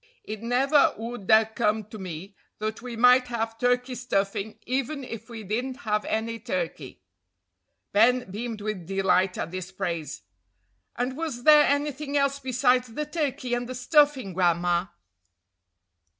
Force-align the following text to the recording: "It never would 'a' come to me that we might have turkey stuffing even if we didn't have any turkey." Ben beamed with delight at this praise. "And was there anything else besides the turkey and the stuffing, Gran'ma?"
"It 0.23 0.41
never 0.41 0.95
would 0.97 1.29
'a' 1.29 1.45
come 1.45 1.83
to 1.91 1.99
me 1.99 2.33
that 2.57 2.81
we 2.81 2.95
might 2.95 3.27
have 3.27 3.59
turkey 3.59 3.93
stuffing 3.93 4.57
even 4.65 5.03
if 5.03 5.29
we 5.29 5.43
didn't 5.43 5.75
have 5.85 6.05
any 6.05 6.39
turkey." 6.39 7.03
Ben 7.91 8.31
beamed 8.31 8.61
with 8.61 8.87
delight 8.87 9.37
at 9.37 9.51
this 9.51 9.71
praise. 9.71 10.23
"And 10.95 11.15
was 11.15 11.43
there 11.43 11.65
anything 11.67 12.17
else 12.17 12.39
besides 12.39 12.87
the 12.91 13.05
turkey 13.05 13.53
and 13.53 13.69
the 13.69 13.75
stuffing, 13.75 14.33
Gran'ma?" 14.33 14.89